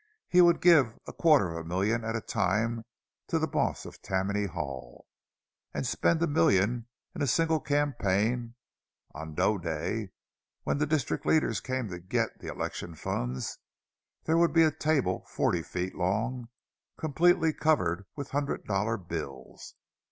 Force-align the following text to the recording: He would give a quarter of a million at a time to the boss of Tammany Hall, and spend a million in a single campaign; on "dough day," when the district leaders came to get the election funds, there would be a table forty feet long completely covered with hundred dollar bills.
He 0.27 0.41
would 0.41 0.61
give 0.63 0.97
a 1.05 1.13
quarter 1.13 1.51
of 1.51 1.57
a 1.57 1.63
million 1.69 2.03
at 2.03 2.15
a 2.15 2.21
time 2.21 2.85
to 3.27 3.37
the 3.37 3.45
boss 3.47 3.85
of 3.85 4.01
Tammany 4.01 4.45
Hall, 4.45 5.05
and 5.75 5.85
spend 5.85 6.23
a 6.23 6.27
million 6.27 6.87
in 7.13 7.21
a 7.21 7.27
single 7.27 7.59
campaign; 7.59 8.55
on 9.13 9.35
"dough 9.35 9.59
day," 9.59 10.09
when 10.63 10.79
the 10.79 10.87
district 10.87 11.23
leaders 11.27 11.59
came 11.59 11.87
to 11.89 11.99
get 11.99 12.39
the 12.39 12.47
election 12.47 12.95
funds, 12.95 13.59
there 14.23 14.39
would 14.39 14.53
be 14.53 14.63
a 14.63 14.71
table 14.71 15.23
forty 15.29 15.61
feet 15.61 15.93
long 15.93 16.49
completely 16.97 17.53
covered 17.53 18.07
with 18.15 18.31
hundred 18.31 18.65
dollar 18.65 18.97
bills. 18.97 19.75